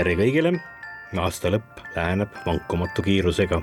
Tere 0.00 0.14
kõigile, 0.16 0.54
aasta 1.20 1.50
lõpp 1.52 1.80
läheneb 1.92 2.36
vankumatu 2.46 3.02
kiirusega. 3.04 3.58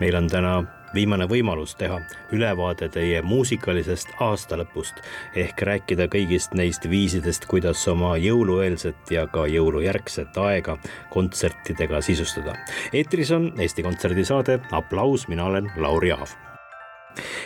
meil 0.00 0.14
on 0.16 0.28
täna 0.30 0.52
viimane 0.94 1.26
võimalus 1.28 1.74
teha 1.76 1.98
ülevaade 2.32 2.88
teie 2.94 3.20
muusikalisest 3.22 4.14
aastalõpust 4.24 5.02
ehk 5.42 5.60
rääkida 5.68 6.06
kõigist 6.14 6.56
neist 6.56 6.88
viisidest, 6.88 7.44
kuidas 7.50 7.82
oma 7.92 8.14
jõulueelset 8.16 9.12
ja 9.12 9.26
ka 9.26 9.44
jõulujärgset 9.52 10.38
aega 10.40 10.78
kontsertidega 11.10 12.00
sisustada. 12.00 12.56
eetris 12.92 13.30
on 13.30 13.52
Eesti 13.58 13.82
Kontserdi 13.82 14.24
saade 14.24 14.60
Aplaus, 14.70 15.28
mina 15.28 15.44
olen 15.44 15.68
Lauri 15.76 16.12
Aav 16.16 16.51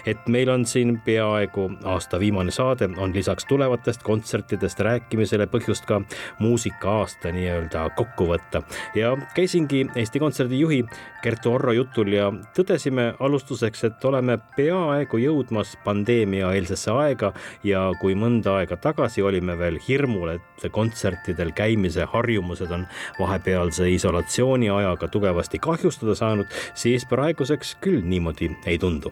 et 0.07 0.29
meil 0.29 0.51
on 0.51 0.67
siin 0.67 1.01
peaaegu 1.05 1.71
aasta 1.85 2.21
viimane 2.21 2.51
saade, 2.51 2.89
on 2.97 3.15
lisaks 3.15 3.45
tulevatest 3.45 4.03
kontsertidest 4.03 4.81
rääkimisele 4.81 5.47
põhjust 5.51 5.87
ka 5.87 6.01
muusika-aasta 6.39 7.33
nii-öelda 7.33 7.89
kokku 7.97 8.31
võtta. 8.33 8.63
ja 8.95 9.17
käisingi 9.35 9.87
Eesti 9.97 10.19
Kontserdi 10.19 10.61
juhi 10.61 10.85
Kertu 11.27 11.53
Orro 11.57 11.73
jutul 11.73 12.13
ja 12.15 12.29
tõdesime 12.55 13.09
alustuseks, 13.21 13.81
et 13.89 14.05
oleme 14.05 14.37
peaaegu 14.57 15.19
jõudmas 15.19 15.73
pandeemiaeelsesse 15.85 16.93
aega 16.95 17.33
ja 17.67 17.81
kui 18.01 18.15
mõnda 18.15 18.61
aega 18.61 18.79
tagasi 18.79 19.25
olime 19.27 19.57
veel 19.59 19.81
hirmul, 19.89 20.37
et 20.37 20.69
kontsertidel 20.71 21.51
käimise 21.57 22.07
harjumused 22.13 22.71
on 22.71 22.87
vahepealse 23.19 23.91
isolatsiooni 23.91 24.71
ajaga 24.71 25.09
tugevasti 25.09 25.59
kahjustada 25.59 26.15
saanud, 26.15 26.47
siis 26.75 27.09
praeguseks 27.11 27.75
küll 27.83 28.07
niimoodi 28.07 28.53
ei 28.67 28.79
tundu 28.79 29.11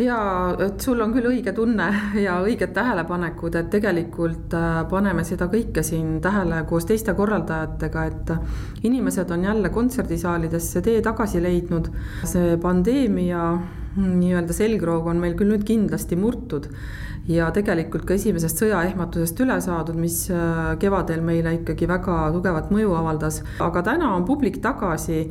ja 0.00 0.18
et 0.66 0.80
sul 0.80 1.00
on 1.02 1.12
küll 1.14 1.28
õige 1.30 1.52
tunne 1.56 1.88
ja 2.26 2.38
õiged 2.44 2.72
tähelepanekud, 2.76 3.58
et 3.60 3.70
tegelikult 3.72 4.54
äh, 4.56 4.80
paneme 4.90 5.24
seda 5.28 5.50
kõike 5.52 5.84
siin 5.86 6.18
tähele 6.24 6.62
koos 6.68 6.88
teiste 6.88 7.14
korraldajatega, 7.18 8.04
et 8.10 8.84
inimesed 8.86 9.30
on 9.30 9.44
jälle 9.48 9.72
kontserdisaalidesse 9.74 10.82
tee 10.86 11.02
tagasi 11.04 11.42
leidnud. 11.42 11.90
see 12.24 12.56
pandeemia 12.60 13.44
nii-öelda 13.98 14.54
selgroog 14.54 15.08
on 15.10 15.22
meil 15.22 15.34
küll 15.38 15.50
nüüd 15.50 15.64
kindlasti 15.66 16.18
murtud 16.18 16.68
ja 17.30 17.50
tegelikult 17.54 18.06
ka 18.08 18.14
esimesest 18.16 18.62
sõjaehmatusest 18.62 19.40
üle 19.44 19.56
saadud, 19.62 19.98
mis 20.00 20.22
äh, 20.32 20.74
kevadel 20.80 21.22
meile 21.24 21.56
ikkagi 21.58 21.88
väga 21.90 22.16
tugevat 22.34 22.70
mõju 22.72 22.94
avaldas, 22.96 23.40
aga 23.62 23.82
täna 23.90 24.14
on 24.16 24.26
publik 24.28 24.60
tagasi 24.62 25.24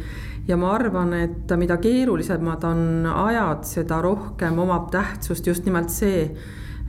ja 0.47 0.57
ma 0.59 0.73
arvan, 0.75 1.13
et 1.17 1.51
mida 1.59 1.79
keerulisemad 1.81 2.65
on 2.69 2.81
ajad, 3.09 3.65
seda 3.69 4.01
rohkem 4.05 4.59
omab 4.61 4.89
tähtsust 4.93 5.47
just 5.49 5.67
nimelt 5.67 5.93
see, 5.93 6.27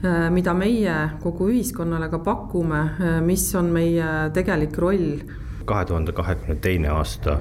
äh, 0.03 0.27
mida 0.33 0.53
meie 0.57 0.97
kogu 1.23 1.51
ühiskonnale 1.53 2.11
ka 2.11 2.21
pakume, 2.25 2.83
äh, 2.99 3.21
mis 3.25 3.47
on 3.55 3.71
meie 3.73 4.31
tegelik 4.35 4.77
roll 4.81 5.21
kahe 5.71 5.87
tuhande 5.89 6.15
kahekümne 6.15 6.57
teine 6.63 6.91
aasta 6.93 7.39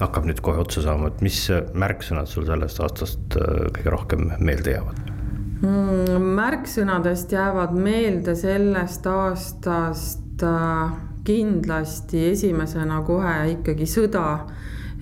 hakkab 0.00 0.28
nüüd 0.30 0.42
kohe 0.44 0.62
otsa 0.62 0.84
saama, 0.86 1.12
et 1.12 1.22
mis 1.24 1.44
märksõnad 1.74 2.30
sul 2.30 2.46
sellest 2.48 2.80
aastast 2.82 3.38
äh, 3.38 3.66
kõige 3.76 3.96
rohkem 3.96 4.28
meelde 4.40 4.78
jäävad 4.78 5.04
mm,? 5.60 6.28
märksõnadest 6.40 7.34
jäävad 7.36 7.76
meelde 7.78 8.36
sellest 8.38 9.06
aastast 9.06 10.20
kindlasti 11.22 12.24
esimesena 12.32 13.02
kohe 13.06 13.34
ikkagi 13.52 13.86
sõda 13.86 14.26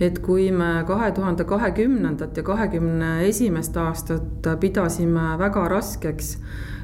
et 0.01 0.19
kui 0.25 0.49
me 0.53 0.81
kahe 0.89 1.11
tuhande 1.17 1.45
kahekümnendat 1.49 2.37
ja 2.37 2.45
kahekümne 2.45 3.11
esimest 3.29 3.77
aastat 3.77 4.49
pidasime 4.61 5.35
väga 5.41 5.67
raskeks, 5.69 6.35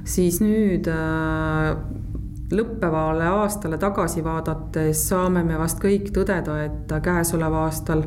siis 0.04 0.40
nüüd 0.44 0.88
äh, 0.92 1.72
lõppevale 2.50 3.26
aastale 3.26 3.78
tagasi 3.78 4.22
vaadates 4.24 5.08
saame 5.08 5.42
me 5.44 5.58
vast 5.58 5.80
kõik 5.82 6.12
tõdeda, 6.14 6.60
et 6.64 6.92
käesoleval 7.02 7.66
aastal 7.66 8.04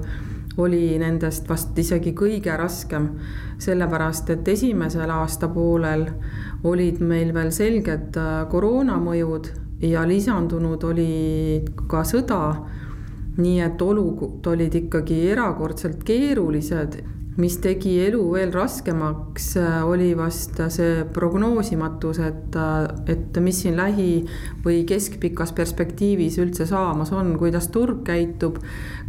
oli 0.60 0.98
nendest 1.00 1.48
vast 1.50 1.78
isegi 1.80 2.14
kõige 2.18 2.56
raskem, 2.58 3.10
sellepärast 3.60 4.30
et 4.34 4.48
esimesel 4.48 5.12
aastapoolel 5.12 6.06
olid 6.68 7.00
meil 7.04 7.34
veel 7.36 7.52
selged 7.56 8.18
äh, 8.20 8.44
koroonamõjud 8.52 9.52
ja 9.88 10.04
lisandunud 10.08 10.84
oli 10.84 11.64
ka 11.88 12.04
sõda. 12.08 12.44
Nii 13.40 13.62
et 13.64 13.82
olud 13.82 14.48
olid 14.52 14.74
ikkagi 14.76 15.22
erakordselt 15.32 16.02
keerulised, 16.04 16.98
mis 17.40 17.56
tegi 17.64 17.96
elu 18.04 18.22
veel 18.34 18.52
raskemaks, 18.54 19.54
oli 19.88 20.12
vast 20.18 20.60
see 20.74 21.06
prognoosimatus, 21.16 22.20
et, 22.26 22.58
et 23.10 23.40
mis 23.44 23.62
siin 23.64 23.78
lähi- 23.80 24.26
või 24.66 24.84
keskpikas 24.90 25.54
perspektiivis 25.56 26.40
üldse 26.44 26.68
saamas 26.70 27.14
on, 27.16 27.36
kuidas 27.40 27.70
turg 27.72 28.04
käitub, 28.08 28.60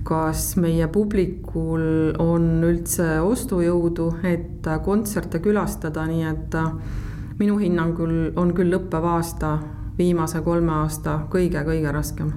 kas 0.06 0.54
meie 0.60 0.86
publikul 0.92 2.14
on 2.22 2.48
üldse 2.66 3.18
ostujõudu, 3.24 4.12
et 4.30 4.70
kontserte 4.84 5.42
külastada, 5.42 6.06
nii 6.06 6.24
et 6.30 6.58
minu 7.40 7.58
hinnangul 7.60 8.32
on 8.38 8.54
küll 8.56 8.72
lõppev 8.72 9.06
aasta 9.16 9.58
viimase 10.00 10.40
kolme 10.44 10.72
aasta 10.80 11.20
kõige-kõige 11.32 11.92
raskem. 11.92 12.32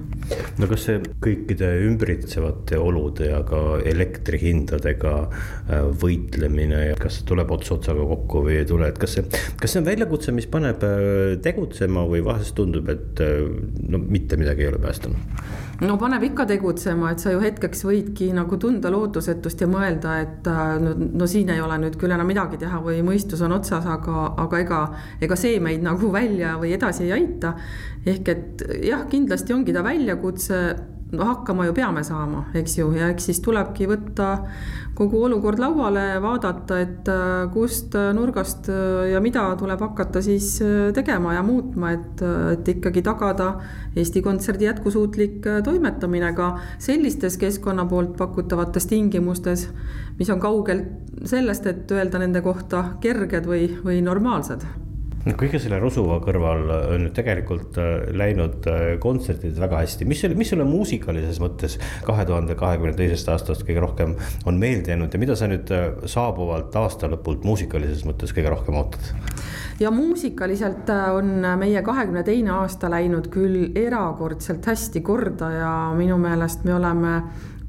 No 0.58 0.68
kas 0.70 0.86
see 0.86 1.00
kõikide 1.22 1.68
ümbritsevate 1.88 2.78
olude 2.80 3.28
ja 3.28 3.40
ka 3.46 3.80
elektrihindadega 3.84 5.14
äh, 5.24 5.84
võitlemine, 6.00 6.80
kas 7.00 7.20
tuleb 7.28 7.50
ots 7.54 7.72
otsaga 7.74 8.06
kokku 8.14 8.44
või 8.46 8.60
ei 8.60 8.68
tule, 8.68 8.88
et 8.90 9.00
kas 9.00 9.18
see, 9.18 9.26
kas 9.60 9.74
see 9.74 9.82
on 9.82 9.88
väljakutse, 9.88 10.34
mis 10.36 10.48
paneb 10.50 10.84
äh, 10.86 11.34
tegutsema 11.44 12.06
või 12.10 12.24
vahest 12.26 12.56
tundub, 12.58 12.88
et 12.92 13.22
äh, 13.24 13.44
no 13.88 14.00
mitte 14.00 14.38
midagi 14.40 14.66
ei 14.66 14.72
ole 14.72 14.82
päästanud? 14.82 15.32
no 15.84 15.96
paneb 16.00 16.22
ikka 16.30 16.46
tegutsema, 16.48 17.10
et 17.12 17.22
sa 17.22 17.32
ju 17.34 17.40
hetkeks 17.42 17.82
võidki 17.84 18.30
nagu 18.36 18.56
tunda 18.62 18.92
lootusetust 18.94 19.64
ja 19.64 19.68
mõelda, 19.68 20.18
et 20.22 20.46
no, 20.80 20.94
no 20.94 21.26
siin 21.28 21.50
ei 21.52 21.60
ole 21.60 21.80
nüüd 21.82 21.98
küll 22.00 22.14
enam 22.14 22.30
midagi 22.30 22.60
teha 22.62 22.78
või 22.84 23.02
mõistus 23.06 23.42
on 23.44 23.56
otsas, 23.58 23.86
aga, 23.90 24.28
aga 24.44 24.62
ega, 24.62 24.84
ega 25.24 25.38
see 25.38 25.58
meid 25.62 25.82
nagu 25.84 26.12
välja 26.14 26.54
või 26.62 26.76
edasi 26.78 27.08
ei 27.08 27.16
aita 27.18 27.56
ehk 28.04 28.28
et 28.28 28.64
jah, 28.84 29.04
kindlasti 29.08 29.54
ongi 29.54 29.72
ta 29.72 29.82
väljakutse, 30.14 30.76
no 31.12 31.24
hakkama 31.24 31.66
ju 31.66 31.74
peame 31.74 32.02
saama, 32.04 32.48
eks 32.54 32.78
ju, 32.78 32.92
ja 32.96 33.08
eks 33.12 33.28
siis 33.28 33.40
tulebki 33.40 33.86
võtta 33.86 34.48
kogu 34.94 35.24
olukord 35.26 35.58
lauale, 35.58 36.20
vaadata, 36.22 36.78
et 36.80 37.08
äh, 37.08 37.50
kust 37.52 37.94
nurgast 38.14 38.68
äh, 38.68 39.10
ja 39.12 39.20
mida 39.20 39.44
tuleb 39.58 39.80
hakata 39.80 40.22
siis 40.22 40.60
äh, 40.62 40.92
tegema 40.94 41.34
ja 41.34 41.42
muutma, 41.42 41.92
et, 41.94 42.22
et 42.52 42.68
ikkagi 42.76 43.02
tagada 43.02 43.54
Eesti 43.96 44.22
Kontserdi 44.22 44.66
jätkusuutlik 44.66 45.46
toimetamine 45.64 46.32
ka 46.34 46.54
sellistes 46.78 47.38
keskkonna 47.38 47.86
poolt 47.86 48.16
pakutavates 48.18 48.86
tingimustes, 48.90 49.68
mis 50.18 50.30
on 50.30 50.42
kaugel 50.42 50.82
sellest, 51.24 51.66
et 51.66 51.94
öelda 51.94 52.22
nende 52.22 52.42
kohta 52.42 52.96
kerged 53.02 53.46
või, 53.46 53.68
või 53.84 54.02
normaalsed 54.02 54.83
kõige 55.32 55.58
selle 55.62 55.78
Rosuva 55.80 56.18
kõrval 56.24 56.66
on 56.68 57.06
nüüd 57.06 57.14
tegelikult 57.16 57.78
äh, 57.80 58.10
läinud 58.12 58.66
äh, 58.68 58.82
kontserdid 59.00 59.56
väga 59.60 59.80
hästi, 59.80 60.04
mis 60.08 60.20
selle, 60.20 60.36
mis 60.36 60.50
sulle 60.52 60.66
muusikalises 60.68 61.40
mõttes 61.40 61.78
kahe 62.04 62.26
tuhande 62.28 62.56
kahekümne 62.60 62.92
teisest 62.98 63.30
aastast 63.32 63.64
kõige 63.64 63.80
rohkem 63.84 64.12
on 64.44 64.60
meelde 64.60 64.92
jäänud 64.92 65.14
ja 65.14 65.22
mida 65.22 65.36
sa 65.38 65.48
nüüd 65.48 65.72
äh, 65.72 65.86
saabuvalt 66.10 66.76
aasta 66.76 67.08
lõpult 67.12 67.46
muusikalises 67.48 68.04
mõttes 68.08 68.36
kõige 68.36 68.52
rohkem 68.52 68.76
ootad? 68.82 69.14
ja 69.80 69.90
muusikaliselt 69.90 70.92
on 71.16 71.40
meie 71.58 71.80
kahekümne 71.82 72.22
teine 72.26 72.52
aasta 72.60 72.92
läinud 72.92 73.32
küll 73.32 73.72
erakordselt 73.80 74.66
hästi 74.68 75.00
korda 75.02 75.50
ja 75.56 75.72
minu 75.96 76.20
meelest 76.20 76.68
me 76.68 76.76
oleme 76.76 77.16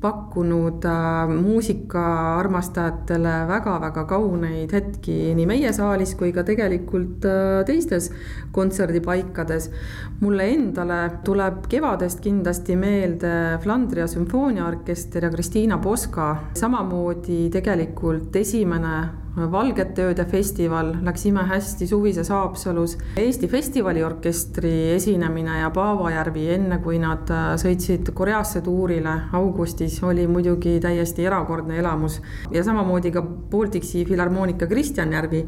pakkunud 0.01 0.85
äh, 0.85 1.27
muusikaarmastajatele 1.29 3.47
väga-väga 3.49 4.03
kauneid 4.09 4.71
hetki 4.75 5.33
nii 5.37 5.45
meie 5.49 5.73
saalis 5.73 6.15
kui 6.19 6.31
ka 6.35 6.43
tegelikult 6.47 7.25
äh, 7.29 7.63
teistes 7.67 8.11
kontserdipaikades. 8.55 9.71
mulle 10.19 10.43
endale 10.53 11.11
tuleb 11.25 11.55
kevadest 11.69 12.19
kindlasti 12.23 12.75
meelde 12.79 13.59
Flandria 13.63 14.07
sümfooniaorkester 14.07 15.23
ja 15.23 15.29
Kristiina 15.29 15.77
Poska, 15.77 16.35
samamoodi 16.53 17.49
tegelikult 17.51 18.35
esimene 18.35 19.24
Valgete 19.35 19.99
ööde 19.99 20.23
festival 20.31 20.93
läks 21.03 21.25
imehästi 21.27 21.83
suvises 21.89 22.29
Haapsalus. 22.31 22.93
Eesti 23.19 23.49
festivaliorkestri 23.51 24.93
esinemine 24.93 25.57
ja 25.59 25.71
Paavajärvi, 25.75 26.45
enne 26.55 26.77
kui 26.83 27.01
nad 27.03 27.27
äh, 27.35 27.49
sõitsid 27.59 28.13
Koreasse 28.15 28.61
tuurile 28.63 29.17
augustis, 29.35 29.97
oli 30.07 30.23
muidugi 30.31 30.77
täiesti 30.79 31.27
erakordne 31.27 31.81
elamus. 31.81 32.21
ja 32.51 32.63
samamoodi 32.63 33.11
ka 33.11 33.21
Baltic 33.21 33.83
Filharmoonika 34.07 34.67
Kristjan 34.71 35.11
Järvi 35.11 35.43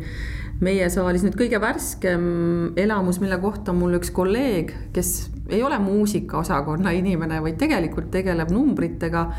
meie 0.60 0.89
saalis 0.89 1.24
nüüd 1.24 1.38
kõige 1.39 1.62
värskem 1.62 2.28
elamus, 2.75 3.22
mille 3.24 3.39
kohta 3.39 3.74
mul 3.78 3.95
üks 4.01 4.12
kolleeg, 4.12 4.74
kes 4.94 5.30
ei 5.48 5.63
ole 5.63 5.80
muusikaosakonna 5.80 6.92
inimene, 6.98 7.39
vaid 7.44 7.56
tegelikult 7.62 8.12
tegeleb 8.12 8.51
numbritega 8.51 9.30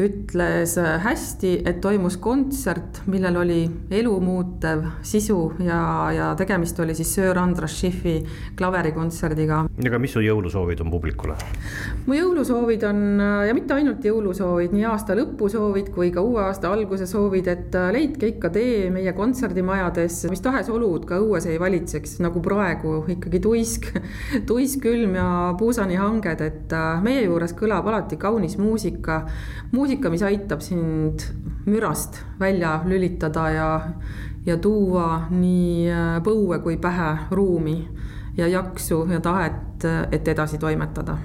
ütles 0.00 0.76
hästi, 1.04 1.52
et 1.68 1.80
toimus 1.82 2.16
kontsert, 2.22 3.02
millel 3.10 3.36
oli 3.40 3.60
elumuutev 3.92 4.84
sisu 5.06 5.38
ja, 5.64 5.80
ja 6.14 6.28
tegemist 6.38 6.78
oli 6.80 6.94
siis 6.96 7.12
Sir 7.14 7.38
Andras 7.38 7.76
Schiffi 7.78 8.16
klaverikontserdiga. 8.58 9.64
aga 9.86 10.00
mis 10.02 10.14
su 10.16 10.22
jõulusoovid 10.24 10.82
on 10.84 10.92
publikule? 10.92 11.36
mu 12.06 12.16
jõulusoovid 12.16 12.86
on 12.88 13.02
ja 13.48 13.54
mitte 13.56 13.76
ainult 13.76 14.04
jõulusoovid, 14.04 14.74
nii 14.76 14.86
aasta 14.90 15.16
lõpu 15.18 15.50
soovid 15.52 15.92
kui 15.94 16.12
ka 16.14 16.24
uue 16.24 16.42
aasta 16.44 16.72
alguse 16.72 17.06
soovid, 17.10 17.50
et 17.50 17.78
leidke 17.92 18.32
ikka 18.34 18.52
tee 18.54 18.88
meie 18.94 19.12
kontserdimajades, 19.16 20.22
mis 20.32 20.44
tahes 20.44 20.70
olud 20.72 21.04
ka 21.08 21.20
õues 21.20 21.48
ei 21.50 21.60
valitseks, 21.60 22.18
nagu 22.24 22.42
praegu 22.44 23.02
ikkagi 23.16 23.42
tuisk, 23.42 23.90
tuisk, 24.50 24.80
külm 24.84 25.16
ja 25.18 25.28
puusanihanged, 25.60 26.46
et 26.46 26.76
meie 27.04 27.24
juures 27.26 27.54
kõlab 27.58 27.88
alati 27.90 28.16
kaunis 28.20 28.56
muusika 28.60 29.00
muusika, 29.00 29.28
mis 30.10 30.22
aitab 30.22 30.60
sind 30.62 31.24
mürast 31.66 32.20
välja 32.40 32.80
lülitada 32.86 33.50
ja, 33.50 33.70
ja 34.46 34.56
tuua 34.56 35.26
nii 35.30 35.90
äh, 35.90 36.20
põue 36.24 36.60
kui 36.62 36.76
pähe 36.76 37.16
ruumi 37.30 37.88
ja 38.36 38.46
jaksu 38.48 39.06
ja 39.10 39.20
tahet, 39.20 39.84
et 40.12 40.28
edasi 40.28 40.58
toimetada 40.58 41.18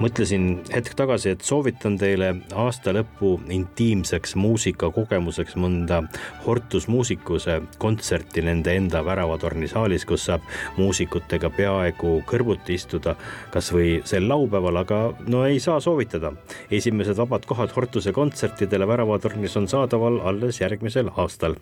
mõtlesin 0.00 0.46
hetk 0.72 0.94
tagasi, 0.96 1.34
et 1.34 1.44
soovitan 1.46 1.96
teile 2.00 2.32
aasta 2.58 2.94
lõpu 2.96 3.34
intiimseks 3.52 4.34
muusikakogemuseks 4.40 5.56
mõnda 5.60 6.02
Hortus 6.46 6.88
Musicuse 6.88 7.60
kontserti 7.82 8.44
nende 8.46 8.74
enda 8.76 9.04
Väravatorni 9.04 9.68
saalis, 9.70 10.06
kus 10.08 10.26
saab 10.30 10.46
muusikutega 10.78 11.50
peaaegu 11.56 12.20
kõrvuti 12.28 12.78
istuda, 12.80 13.16
kasvõi 13.54 14.00
sel 14.08 14.28
laupäeval, 14.30 14.82
aga 14.84 15.02
no 15.28 15.44
ei 15.48 15.60
saa 15.60 15.80
soovitada. 15.80 16.32
esimesed 16.70 17.16
vabad 17.16 17.44
kohad 17.46 17.74
Hortuse 17.76 18.12
kontsertidele 18.12 18.88
Väravatornis 18.88 19.56
on 19.56 19.68
saadaval 19.68 20.20
alles 20.24 20.60
järgmisel 20.60 21.12
aastal. 21.16 21.56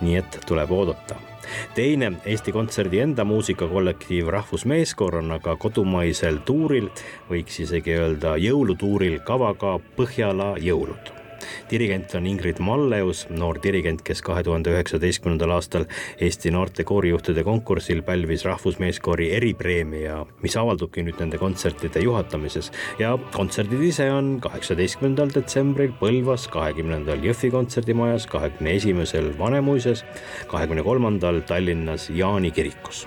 nii 0.00 0.16
et 0.16 0.40
tuleb 0.46 0.70
oodata 0.70 1.33
teine 1.74 2.12
Eesti 2.26 2.52
Kontserdi 2.52 3.00
enda 3.04 3.24
muusikakollektiiv 3.24 4.30
Rahvusmeeskoor 4.34 5.20
on 5.22 5.36
aga 5.38 5.56
kodumaisel 5.56 6.40
tuuril, 6.44 6.88
võiks 7.30 7.60
isegi 7.66 7.98
öelda 7.98 8.36
jõulutuuril 8.40 9.20
kavaga 9.24 9.78
Põhjala 9.96 10.54
jõulud 10.60 11.23
dirigent 11.70 12.14
on 12.14 12.26
Ingrid 12.26 12.60
Malleus, 12.64 13.24
noor 13.30 13.58
dirigent, 13.62 14.02
kes 14.06 14.22
kahe 14.24 14.42
tuhande 14.46 14.72
üheksateistkümnendal 14.74 15.54
aastal 15.56 15.86
Eesti 16.20 16.52
noorte 16.54 16.84
koorijuhtide 16.88 17.44
konkursil 17.46 18.02
pälvis 18.06 18.44
Rahvusmeeskoori 18.44 19.30
eripreemia, 19.36 20.20
mis 20.42 20.56
avaldubki 20.60 21.04
nüüd 21.06 21.20
nende 21.22 21.40
kontsertide 21.40 22.02
juhatamises. 22.04 22.70
ja 22.98 23.16
kontserdid 23.34 23.80
ise 23.80 24.10
on 24.12 24.38
kaheksateistkümnendal 24.44 25.34
detsembril 25.34 25.92
Põlvas, 26.00 26.48
kahekümnendal 26.50 27.24
Jõhvi 27.24 27.50
kontserdimajas, 27.50 28.26
kahekümne 28.26 28.76
esimesel 28.78 29.32
Vanemuises, 29.38 30.04
kahekümne 30.50 30.82
kolmandal 30.82 31.40
Tallinnas 31.48 32.10
Jaani 32.10 32.50
kirikus 32.50 33.06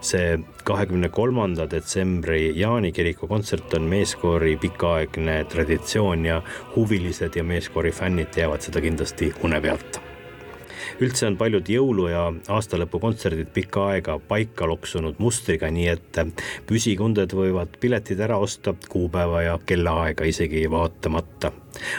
see 0.00 0.38
kahekümne 0.64 1.08
kolmanda 1.08 1.66
detsembri 1.70 2.52
Jaani 2.58 2.92
kiriku 2.92 3.28
kontsert 3.30 3.74
on 3.74 3.88
meeskoori 3.90 4.56
pikaaegne 4.56 5.44
traditsioon 5.44 6.24
ja 6.26 6.42
huvilised 6.76 7.36
ja 7.36 7.44
meeskoori 7.44 7.92
fännid 7.92 8.32
teavad 8.34 8.60
seda 8.66 8.80
kindlasti 8.84 9.34
une 9.44 9.60
pealt 9.60 10.09
üldse 11.00 11.26
on 11.26 11.36
paljud 11.36 11.68
jõulu- 11.68 12.08
ja 12.10 12.26
aastalõpukontserdid 12.48 13.52
pikka 13.54 13.86
aega 13.94 14.18
paika 14.18 14.66
loksunud 14.66 15.18
mustriga, 15.18 15.70
nii 15.70 15.88
et 15.88 16.20
püsikunded 16.66 17.32
võivad 17.36 17.78
piletid 17.80 18.20
ära 18.20 18.38
osta 18.38 18.74
kuupäeva 18.88 19.42
ja 19.42 19.58
kellaaega 19.66 20.24
isegi 20.24 20.70
vaatamata. 20.70 21.52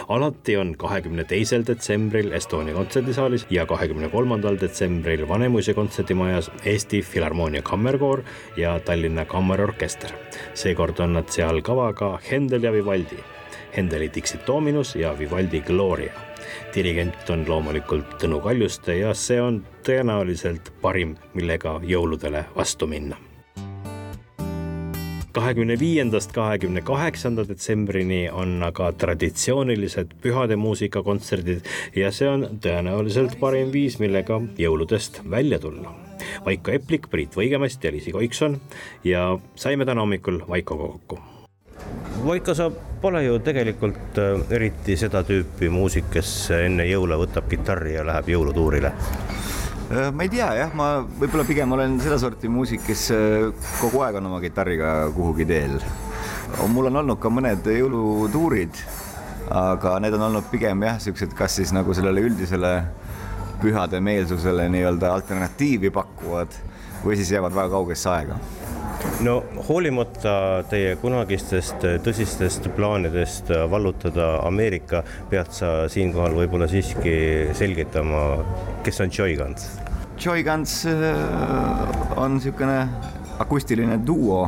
alati 0.09 0.57
on 0.57 0.75
kahekümne 0.77 1.23
teisel 1.23 1.63
detsembril 1.67 2.31
Estonia 2.31 2.73
kontserdisaalis 2.73 3.45
ja 3.49 3.65
kahekümne 3.65 4.09
kolmandal 4.09 4.57
detsembril 4.61 5.27
Vanemuise 5.27 5.73
kontserdimajas 5.73 6.51
Eesti 6.65 7.01
Filharmoonia 7.01 7.61
Kammerkoor 7.61 8.23
ja 8.57 8.79
Tallinna 8.79 9.25
Kammerorkester. 9.25 10.11
seekord 10.53 10.99
on 10.99 11.13
nad 11.13 11.29
seal 11.29 11.61
kavaga 11.61 12.19
Händel 12.31 12.63
ja 12.63 12.73
Vivaldi 12.73 13.23
Händeli 13.77 14.11
Dixit 14.15 14.47
Dominus 14.47 14.95
ja 14.95 15.19
Vivaldi 15.19 15.61
Gloria 15.61 16.30
dirigent 16.75 17.29
on 17.29 17.45
loomulikult 17.47 18.17
Tõnu 18.21 18.41
Kaljuste 18.43 18.99
ja 18.99 19.15
see 19.17 19.41
on 19.41 19.63
tõenäoliselt 19.87 20.73
parim, 20.81 21.17
millega 21.33 21.79
jõuludele 21.87 22.45
vastu 22.55 22.87
minna 22.87 23.19
kahekümne 25.33 25.79
viiendast 25.79 26.31
kahekümne 26.35 26.81
kaheksanda 26.81 27.45
detsembrini 27.47 28.25
on 28.35 28.57
aga 28.67 28.91
traditsioonilised 28.91 30.15
pühade 30.23 30.57
muusikakontserdid 30.59 31.67
ja 31.95 32.11
see 32.15 32.29
on 32.29 32.47
tõenäoliselt 32.63 33.37
parim 33.39 33.71
viis, 33.71 33.99
millega 34.03 34.41
jõuludest 34.59 35.21
välja 35.31 35.59
tulla. 35.59 35.95
Vaiko 36.45 36.75
Eplik, 36.75 37.09
Priit 37.11 37.35
Võigemast 37.37 37.83
ja 37.83 37.91
Liisi 37.91 38.11
Koikson 38.15 38.59
ja 39.07 39.27
saime 39.55 39.87
täna 39.87 40.03
hommikul 40.03 40.43
Vaikoga 40.47 40.95
kokku 40.95 41.30
Voika, 42.21 42.53
sa 42.53 42.69
pole 43.01 43.23
ju 43.25 43.39
tegelikult 43.41 44.17
äh, 44.21 44.41
eriti 44.53 44.95
seda 44.99 45.23
tüüpi 45.25 45.71
muusik, 45.73 46.11
kes 46.13 46.51
enne 46.53 46.85
jõule 46.85 47.17
võtab 47.23 47.47
kitarri 47.49 47.95
ja 47.95 48.03
läheb 48.05 48.29
jõulutuurile 48.29 48.91
äh, 48.91 50.11
ma 50.13 50.27
ei 50.27 50.29
tea 50.29 50.51
jah, 50.59 50.75
ma 50.77 50.91
võib-olla 51.07 51.47
pigem 51.47 51.73
olen 51.73 51.97
sedasorti 52.03 52.51
muusik, 52.51 52.85
kes 52.85 53.07
äh, 53.15 53.65
kogu 53.81 54.03
aeg 54.05 54.19
on 54.21 54.29
oma 54.29 54.41
kitarriga 54.43 54.93
kuhugi 55.15 55.49
teel. 55.49 55.79
mul 56.69 56.91
on 56.91 57.01
olnud 57.01 57.21
ka 57.21 57.33
mõned 57.33 57.65
jõulutuurid, 57.73 58.83
aga 59.49 59.97
need 60.05 60.19
on 60.19 60.29
olnud 60.29 60.51
pigem 60.53 60.85
jah, 60.85 61.01
siuksed, 61.01 61.33
kas 61.37 61.57
siis 61.57 61.73
nagu 61.73 61.97
sellele 61.97 62.27
üldisele 62.29 62.75
pühade 63.61 63.97
meelsusele 64.01 64.69
nii-öelda 64.73 65.13
alternatiivi 65.15 65.89
pakuvad 65.93 66.53
või 67.01 67.17
siis 67.17 67.33
jäävad 67.33 67.57
väga 67.57 67.79
kaugesse 67.79 68.13
aega 68.13 68.37
no 69.25 69.37
hoolimata 69.67 70.33
teie 70.69 70.95
kunagistest 71.01 71.83
tõsistest 72.05 72.67
plaanidest 72.75 73.51
vallutada 73.69 74.33
Ameerika, 74.47 75.03
pead 75.29 75.51
sa 75.55 75.71
siinkohal 75.91 76.35
võib-olla 76.37 76.67
siiski 76.71 77.15
selgitama, 77.57 78.25
kes 78.85 79.01
on 79.05 79.13
Joy 79.13 79.37
Guns? 79.39 79.69
Joy 80.21 80.43
Guns 80.45 80.85
äh, 80.85 82.17
on 82.17 82.37
niisugune 82.37 82.87
akustiline 83.41 83.99
duo, 84.05 84.43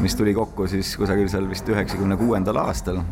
mis 0.00 0.16
tuli 0.16 0.32
kokku 0.36 0.68
siis 0.70 0.94
kusagil 0.96 1.28
seal 1.28 1.48
vist 1.50 1.68
üheksakümne 1.68 2.16
kuuendal 2.16 2.60
aastal, 2.62 3.02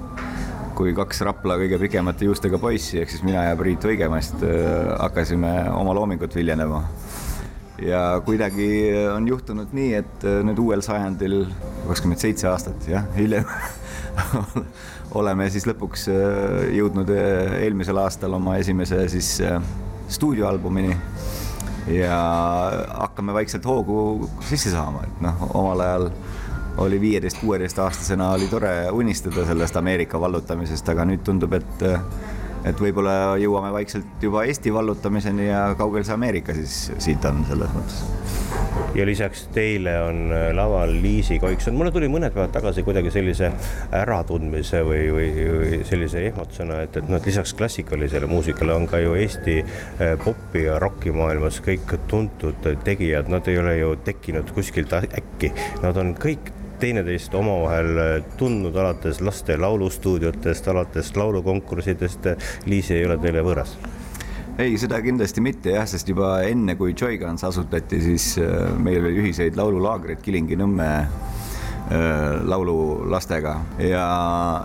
kui 0.76 0.94
kaks 0.96 1.20
Rapla 1.28 1.58
kõige 1.60 1.80
pikemate 1.80 2.28
juustega 2.28 2.60
poissi, 2.60 3.00
ehk 3.02 3.12
siis 3.12 3.24
mina 3.26 3.44
ja 3.50 3.58
Priit 3.60 3.84
Õigemast 3.84 4.44
äh, 4.44 4.94
hakkasime 5.02 5.52
oma 5.76 5.96
loomingut 5.96 6.36
viljelema 6.36 6.84
ja 7.82 8.22
kuidagi 8.24 8.68
on 9.14 9.28
juhtunud 9.28 9.72
nii, 9.76 9.92
et 10.00 10.24
äh, 10.24 10.40
nüüd 10.46 10.60
uuel 10.62 10.82
sajandil, 10.84 11.44
kakskümmend 11.86 12.22
seitse 12.22 12.48
aastat 12.50 12.88
jah, 12.88 13.04
hiljem 13.16 13.46
oleme 15.20 15.48
siis 15.52 15.66
lõpuks 15.68 16.08
äh, 16.12 16.62
jõudnud 16.76 17.10
äh, 17.12 17.58
eelmisel 17.66 18.00
aastal 18.00 18.36
oma 18.38 18.56
esimese 18.62 19.04
siis 19.12 19.36
stuudioalbumini. 20.08 20.96
Ja 21.86 22.16
hakkame 22.98 23.30
vaikselt 23.34 23.66
hoogu 23.66 24.26
sisse 24.42 24.72
saama, 24.72 25.04
et 25.06 25.20
noh, 25.22 25.44
omal 25.54 25.82
ajal 25.84 26.08
oli 26.82 26.98
viieteist, 27.00 27.38
kuueteistaastasena 27.38 28.32
oli 28.34 28.48
tore 28.50 28.72
unistada 28.90 29.44
sellest 29.46 29.78
Ameerika 29.78 30.18
vallutamisest, 30.20 30.88
aga 30.90 31.06
nüüd 31.06 31.22
tundub, 31.24 31.54
et 31.54 31.84
et 32.66 32.80
võib-olla 32.80 33.36
jõuame 33.40 33.70
vaikselt 33.74 34.22
juba 34.22 34.44
Eesti 34.48 34.72
vallutamiseni 34.74 35.48
ja 35.48 35.62
kaugel 35.78 36.04
see 36.06 36.14
Ameerika 36.16 36.54
siis 36.56 36.76
siit 37.02 37.24
on 37.28 37.44
selles 37.48 37.72
mõttes. 37.74 38.00
ja 38.96 39.06
lisaks 39.06 39.46
teile 39.54 39.94
on 40.02 40.20
äh, 40.34 40.48
laval 40.56 40.92
Liisi 41.02 41.38
Koikson, 41.42 41.76
mulle 41.78 41.92
tuli 41.94 42.08
mõned 42.12 42.34
päevad 42.34 42.54
tagasi 42.56 42.84
kuidagi 42.86 43.12
sellise 43.14 43.52
äratundmise 43.94 44.82
või, 44.86 45.06
või, 45.14 45.30
või 45.36 45.80
sellise 45.88 46.24
ehmatusena, 46.30 46.82
et, 46.86 46.98
et 47.00 47.08
noh, 47.08 47.20
et 47.20 47.30
lisaks 47.30 47.54
klassikalisele 47.58 48.28
muusikale 48.30 48.74
on 48.74 48.88
ka 48.90 49.00
ju 49.02 49.14
Eesti 49.20 49.58
äh, 49.62 50.16
popi 50.24 50.66
ja 50.66 50.80
rocki 50.82 51.14
maailmas 51.14 51.62
kõik 51.64 51.96
tuntud 52.10 52.70
tegijad, 52.84 53.30
nad 53.32 53.48
ei 53.48 53.60
ole 53.62 53.78
ju 53.78 53.96
tekkinud 54.06 54.52
kuskilt 54.56 54.92
äkki, 54.96 55.52
nad 55.84 55.96
on 56.00 56.14
kõik 56.20 56.55
teineteist 56.80 57.34
omavahel 57.34 58.22
tundnud 58.38 58.76
alates 58.76 59.20
laste 59.24 59.56
laulustuudiotest, 59.60 60.68
alates 60.68 61.12
laulukonkurssidest. 61.16 62.28
Liisi 62.66 62.98
ei 62.98 63.06
ole 63.06 63.18
teile 63.22 63.44
võõras? 63.46 63.76
ei, 64.56 64.78
seda 64.80 64.96
kindlasti 65.04 65.42
mitte 65.44 65.74
jah, 65.74 65.84
sest 65.84 66.08
juba 66.08 66.38
enne, 66.48 66.78
kui 66.80 66.94
Joygans 66.96 67.44
asutati, 67.44 67.98
siis 68.00 68.38
meil 68.80 69.04
oli 69.04 69.18
ühiseid 69.20 69.58
laululaagreid 69.58 70.22
Kilingi-Nõmme 70.24 70.88
Äh, 71.86 72.42
laululastega 72.42 73.60
ja 73.78 74.06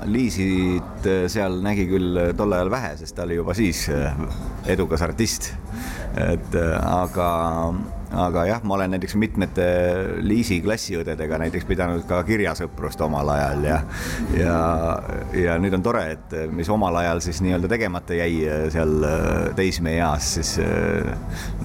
Liisit 0.10 1.06
äh, 1.06 1.28
seal 1.30 1.60
nägi 1.62 1.84
küll 1.86 2.18
tol 2.34 2.56
ajal 2.58 2.72
vähe, 2.74 2.96
sest 2.98 3.14
ta 3.14 3.28
oli 3.28 3.36
juba 3.38 3.54
siis 3.54 3.84
äh, 3.94 4.16
edukas 4.74 5.04
artist. 5.06 5.52
et 6.18 6.56
aga, 6.82 7.28
aga 8.12 8.46
jah, 8.50 8.64
ma 8.68 8.76
olen 8.76 8.96
näiteks 8.96 9.16
mitmete 9.20 9.68
Liisi 10.26 10.60
klassiõdedega 10.64 11.40
näiteks 11.42 11.68
pidanud 11.70 12.06
ka 12.10 12.22
kirjasõprust 12.28 13.02
omal 13.06 13.32
ajal 13.36 13.66
ja, 13.68 13.80
ja, 14.38 14.58
ja 15.38 15.58
nüüd 15.62 15.78
on 15.78 15.86
tore, 15.86 16.06
et 16.18 16.36
mis 16.52 16.70
omal 16.72 17.02
ajal 17.04 17.24
siis 17.24 17.42
nii-öelda 17.46 17.72
tegemata 17.72 18.18
jäi 18.18 18.44
seal 18.74 19.08
teismeeas, 19.58 20.34
siis 20.38 20.56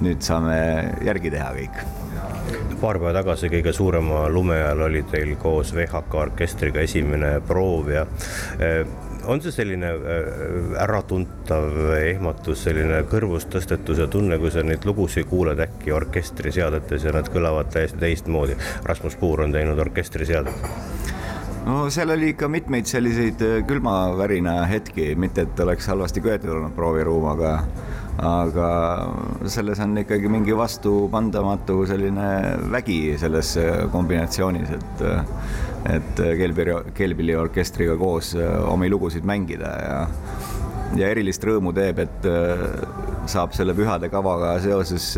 nüüd 0.02 0.22
saame 0.24 0.58
järgi 1.06 1.34
teha 1.34 1.52
kõik. 1.56 1.86
Paar 2.80 2.98
päeva 3.00 3.14
tagasi 3.16 3.48
kõige 3.50 3.72
suurema 3.74 4.26
lume 4.30 4.58
ajal 4.58 4.84
oli 4.86 5.00
teil 5.10 5.32
koos 5.40 5.72
VHK 5.74 6.18
orkestriga 6.26 6.82
esimene 6.84 7.38
proov 7.46 7.90
ja 7.90 8.04
eh, 8.60 8.82
on 9.26 9.42
see 9.42 9.54
selline 9.54 9.90
eh, 9.90 10.28
äratuntav 10.82 11.78
ehmatus, 11.98 12.64
selline 12.66 13.02
kõrvust 13.10 13.50
tõstetuse 13.52 14.08
tunne, 14.12 14.38
kui 14.42 14.52
sa 14.54 14.64
neid 14.66 14.86
lugusid 14.88 15.28
kuulad 15.30 15.60
äkki 15.66 15.94
orkestriseadetes 15.96 17.08
ja 17.08 17.14
nad 17.16 17.30
kõlavad 17.32 17.72
täiesti 17.74 18.00
teistmoodi. 18.02 18.58
Rasmus 18.86 19.18
Puur 19.20 19.44
on 19.46 19.54
teinud 19.54 19.78
orkestriseadet 19.86 20.70
no 21.66 21.88
seal 21.90 22.12
oli 22.14 22.30
ikka 22.34 22.48
mitmeid 22.48 22.86
selliseid 22.86 23.42
eh, 23.42 23.58
külmavärina 23.66 24.60
hetki, 24.70 25.12
mitte 25.18 25.46
et 25.46 25.60
oleks 25.66 25.88
halvasti 25.90 26.22
köetud 26.24 26.52
olnud 26.54 26.74
prooviruum, 26.76 27.26
aga 27.34 27.56
aga 28.22 28.68
selles 29.52 29.80
on 29.84 29.96
ikkagi 30.00 30.28
mingi 30.32 30.54
vastupandamatu 30.56 31.82
selline 31.88 32.28
vägi 32.72 33.16
selles 33.20 33.56
kombinatsioonis, 33.92 34.76
et 34.78 35.04
et 35.86 36.18
keelpilli, 36.18 36.92
keelpilliorkestriga 36.96 37.94
koos 38.00 38.32
omi 38.66 38.88
lugusid 38.90 39.26
mängida 39.28 39.72
ja 39.84 39.98
ja 40.96 41.10
erilist 41.12 41.44
rõõmu 41.44 41.74
teeb, 41.76 41.98
et 41.98 42.28
saab 43.28 43.54
selle 43.54 43.74
pühade 43.76 44.08
kavaga 44.10 44.54
seoses 44.62 45.12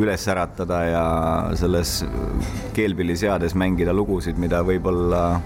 üles 0.00 0.24
äratada 0.32 0.78
ja 0.88 1.04
selles 1.58 2.00
keelpilliseades 2.76 3.54
mängida 3.58 3.92
lugusid, 3.94 4.38
mida 4.40 4.62
võib-olla 4.64 5.40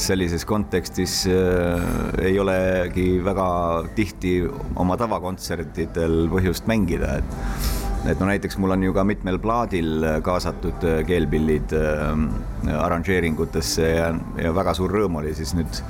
sellises 0.00 0.46
kontekstis 0.48 1.22
äh, 1.28 2.24
ei 2.24 2.38
olegi 2.40 3.18
väga 3.24 3.48
tihti 3.96 4.38
oma 4.80 4.96
tavakontsertidel 5.00 6.24
põhjust 6.32 6.68
mängida, 6.70 7.18
et 7.20 7.79
et 8.08 8.20
no 8.20 8.26
näiteks 8.28 8.56
mul 8.58 8.72
on 8.72 8.82
ju 8.82 8.92
ka 8.96 9.02
mitmel 9.04 9.38
plaadil 9.42 10.04
kaasatud 10.24 10.84
äh, 10.88 11.00
keelpillid 11.06 11.74
äh, 11.76 12.72
arranžeeringutesse 12.80 13.88
ja, 13.88 14.06
ja 14.40 14.52
väga 14.56 14.72
suur 14.76 14.92
rõõm 14.94 15.18
oli 15.20 15.34
siis 15.36 15.52
nüüd 15.56 15.80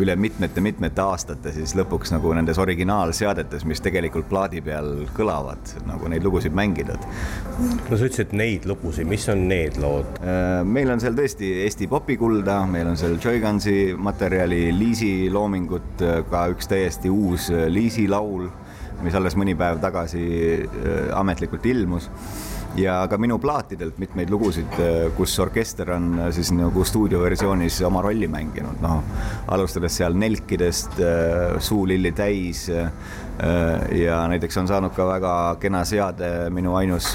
üle 0.00 0.14
mitmete-mitmete 0.20 1.02
aastate 1.02 1.52
siis 1.52 1.74
lõpuks 1.76 2.12
nagu 2.14 2.32
nendes 2.36 2.60
originaalseadetes, 2.62 3.66
mis 3.68 3.82
tegelikult 3.84 4.28
plaadi 4.30 4.62
peal 4.64 5.04
kõlavad, 5.16 5.74
nagu 5.88 6.08
neid 6.08 6.24
lugusid 6.24 6.56
mängida. 6.56 6.96
no 7.58 7.96
sa 7.96 8.06
ütlesid 8.06 8.32
neid 8.38 8.68
lugusid, 8.68 9.08
mis 9.08 9.28
on 9.28 9.44
need 9.50 9.76
lood? 9.82 10.08
Äh, 10.22 10.62
meil 10.64 10.94
on 10.94 11.04
seal 11.04 11.16
tõesti 11.18 11.52
Eesti 11.68 11.88
popikulda, 11.90 12.62
meil 12.70 12.88
on 12.88 12.96
seal 12.96 13.18
Joygansi 13.20 13.92
materjali, 13.98 14.68
Liisi 14.78 15.28
loomingut, 15.32 16.00
ka 16.30 16.46
üks 16.54 16.70
täiesti 16.70 17.12
uus 17.12 17.50
Liisi 17.68 18.06
laul 18.08 18.48
mis 19.04 19.16
alles 19.18 19.36
mõni 19.38 19.54
päev 19.58 19.80
tagasi 19.82 20.22
äh, 20.62 21.10
ametlikult 21.16 21.66
ilmus. 21.68 22.08
Ja 22.78 23.00
ka 23.10 23.16
minu 23.18 23.38
plaatidelt 23.42 23.96
mitmeid 23.98 24.30
lugusid, 24.30 24.74
äh, 24.82 25.08
kus 25.16 25.34
orkester 25.42 25.94
on 25.96 26.10
äh, 26.18 26.32
siis 26.36 26.50
nagu 26.54 26.84
stuudioversioonis 26.86 27.80
oma 27.88 28.02
rolli 28.04 28.28
mänginud, 28.30 28.82
noh 28.84 29.00
alustades 29.54 29.96
seal 30.00 30.18
nelkidest, 30.18 30.98
Suu 31.64 31.86
lilli 31.88 32.12
täis 32.12 32.66
ja 33.94 34.16
näiteks 34.30 34.56
on 34.58 34.68
saanud 34.68 34.94
ka 34.96 35.06
väga 35.06 35.32
kena 35.62 35.84
seade 35.86 36.28
minu 36.50 36.74
ainus 36.78 37.12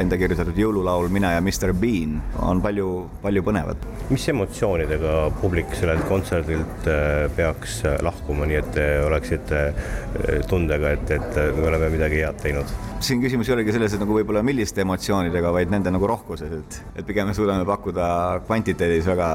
enda 0.00 0.16
kirjutatud 0.16 0.56
jõululaul 0.56 1.10
Mina 1.12 1.34
ja 1.34 1.42
Mr 1.44 1.74
Bean 1.76 2.16
on 2.40 2.62
palju, 2.64 2.88
palju 3.22 3.42
põnevat. 3.44 3.84
mis 4.10 4.28
emotsioonidega 4.32 5.16
publik 5.40 5.74
sellelt 5.76 6.08
kontserdilt 6.08 6.88
peaks 7.36 7.82
lahkuma, 8.02 8.48
nii 8.48 8.60
et 8.62 8.72
te 8.78 8.88
oleksite 9.04 9.60
tundega, 10.48 10.96
et, 10.96 11.14
et 11.18 11.38
me 11.58 11.68
oleme 11.68 11.92
midagi 11.92 12.24
head 12.24 12.40
teinud? 12.42 12.72
siin 13.02 13.22
küsimus 13.22 13.48
ei 13.50 13.56
olegi 13.56 13.74
selles, 13.74 13.94
et 13.94 14.02
nagu 14.02 14.14
võib-olla 14.14 14.44
milliste 14.46 14.84
emotsioonidega, 14.84 15.52
vaid 15.54 15.72
nende 15.74 15.90
nagu 15.94 16.06
rohkuses, 16.08 16.52
et, 16.60 16.80
et 17.00 17.06
pigem 17.06 17.28
me 17.28 17.36
suudame 17.36 17.66
pakkuda 17.68 18.06
kvantiteedis 18.46 19.08
väga, 19.10 19.30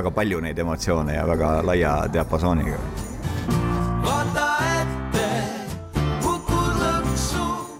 väga 0.00 0.14
palju 0.14 0.42
neid 0.44 0.58
emotsioone 0.66 1.14
ja 1.14 1.26
väga 1.28 1.52
laia 1.66 1.98
diapasooniga. 2.12 2.80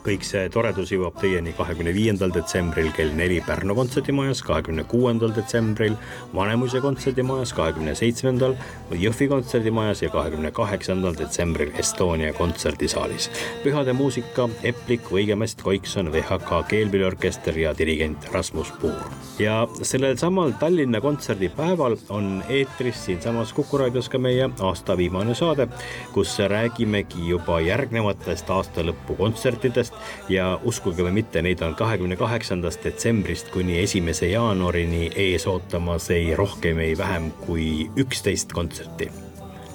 Kõik 0.06 0.22
see 0.22 0.46
toredus 0.54 0.92
jõuab 0.94 1.16
teieni 1.18 1.50
kahekümne 1.56 1.90
viiendal 1.94 2.30
detsembril 2.34 2.92
kell 2.94 3.10
neli 3.18 3.40
Pärnu 3.42 3.74
kontserdimajas, 3.74 4.42
kahekümne 4.46 4.84
kuuendal 4.86 5.32
detsembril 5.34 5.96
Vanemuise 6.34 6.78
kontserdimajas, 6.84 7.50
kahekümne 7.56 7.96
seitsmendal 7.98 8.54
Jõhvi 8.94 9.26
kontserdimajas 9.32 10.04
ja 10.04 10.10
kahekümne 10.14 10.52
kaheksandal 10.54 11.16
detsembril 11.18 11.72
Estonia 11.78 12.32
kontserdisaalis. 12.38 13.30
pühade 13.64 13.92
muusika 13.92 14.48
Eplik, 14.62 15.10
Võigemest, 15.10 15.62
Koikson, 15.66 16.12
VHK 16.12 16.62
keelpilliorkester 16.68 17.58
ja 17.58 17.74
dirigent 17.78 18.30
Rasmus 18.32 18.70
Puur. 18.80 19.10
ja 19.38 19.66
sellel 19.82 20.16
samal 20.16 20.54
Tallinna 20.60 21.00
kontserdipäeval 21.00 21.96
on 22.08 22.44
eetris 22.48 23.04
siinsamas 23.04 23.52
Kuku 23.52 23.78
raadios 23.78 24.08
ka 24.08 24.18
meie 24.18 24.50
aasta 24.60 24.96
viimane 24.96 25.34
saade, 25.34 25.68
kus 26.12 26.38
räägimegi 26.38 27.28
juba 27.28 27.60
järgnevatest 27.60 28.50
aastalõpu 28.50 29.16
kontsertidest 29.18 29.95
ja 30.28 30.60
uskuge 30.64 31.04
või 31.04 31.12
mitte, 31.20 31.42
neid 31.42 31.62
on 31.62 31.74
kahekümne 31.74 32.16
kaheksandast 32.16 32.84
detsembrist 32.84 33.50
kuni 33.54 33.78
esimese 33.82 34.30
jaanuarini 34.30 35.10
ees 35.14 35.46
ootamas 35.46 36.10
ei 36.10 36.34
rohkem, 36.34 36.78
ei 36.78 36.98
vähem 36.98 37.30
kui 37.46 37.90
üksteist 37.96 38.52
kontserti 38.52 39.10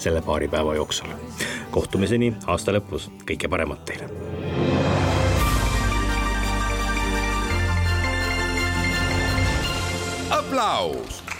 selle 0.02 0.22
paari 0.22 0.48
päeva 0.48 0.76
jooksul. 0.76 1.08
kohtumiseni 1.72 2.34
aasta 2.48 2.74
lõpus, 2.74 3.10
kõike 3.26 3.50
paremat 3.50 3.86
teile. 3.86 4.10
aplaus 10.32 11.31